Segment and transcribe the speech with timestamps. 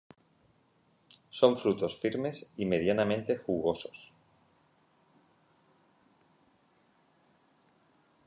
[1.29, 4.11] Son frutos firmes y medianamente jugosos.